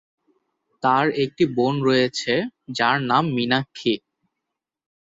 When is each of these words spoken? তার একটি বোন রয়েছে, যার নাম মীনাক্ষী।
তার 0.83 1.05
একটি 1.23 1.43
বোন 1.55 1.75
রয়েছে, 1.83 2.33
যার 2.71 2.97
নাম 3.01 3.23
মীনাক্ষী। 3.35 3.93